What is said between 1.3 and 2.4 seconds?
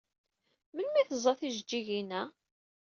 tijeǧǧigin-a?